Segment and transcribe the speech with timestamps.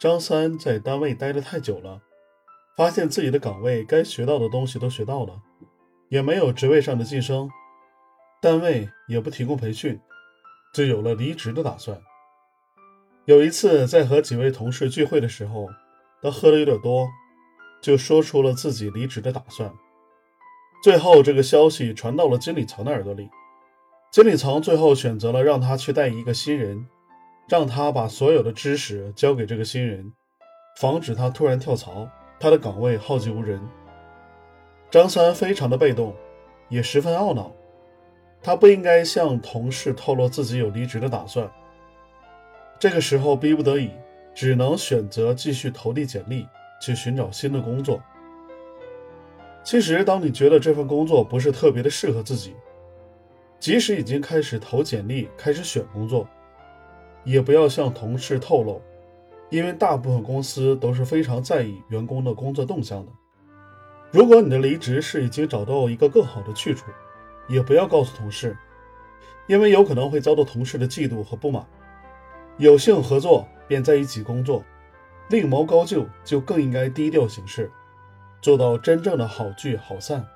[0.00, 2.00] 张三在单位待得太久了，
[2.74, 5.42] 发现自己的岗位该学到的东西都学到了，
[6.08, 7.50] 也没有职位上的晋升，
[8.40, 10.00] 单位也不提供培训，
[10.72, 12.00] 就有了离职的打算。
[13.26, 15.68] 有一次在和几位同事聚会的时候，
[16.22, 17.06] 他喝的有点多，
[17.82, 19.70] 就说出了自己离职的打算。
[20.82, 23.28] 最后这个消息传到了经理层的耳朵里，
[24.10, 26.88] 经理层最后选择了让他去带一个新人。
[27.50, 30.12] 让他把所有的知识交给这个新人，
[30.76, 33.60] 防止他突然跳槽，他的岗位耗尽无人。
[34.88, 36.14] 张三非常的被动，
[36.68, 37.50] 也十分懊恼，
[38.40, 41.50] 他不应该向同事透露自己有离职的打算。
[42.78, 43.90] 这个时候逼不得已，
[44.32, 46.46] 只能选择继续投递简历，
[46.80, 48.00] 去寻找新的工作。
[49.64, 52.54] 其实，当你觉得这份工作不是特别的适合自己，
[53.58, 56.24] 即使已经开始投简历，开始选工作。
[57.24, 58.80] 也不要向同事透露，
[59.48, 63.12] 因为大部分公司都是非常在意员工的工作动向的。
[64.10, 66.86] 如果你的离职是已经找到一个更好的去处，
[67.48, 68.56] 也不要告诉同事，
[69.46, 71.64] 因为有可能会遭到同事的嫉妒和不满。
[72.56, 74.64] 有幸合作便在一起工作，
[75.28, 77.70] 另谋高就就更应该低调行事，
[78.42, 80.26] 做到真正的好聚好散。